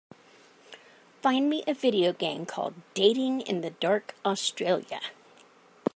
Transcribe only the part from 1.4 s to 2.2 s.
me a video